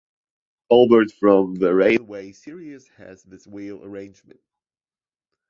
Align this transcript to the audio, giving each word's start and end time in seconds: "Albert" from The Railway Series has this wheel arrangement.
"Albert" 0.71 1.11
from 1.11 1.53
The 1.53 1.75
Railway 1.75 2.31
Series 2.31 2.87
has 2.97 3.21
this 3.21 3.45
wheel 3.45 3.83
arrangement. 3.83 4.39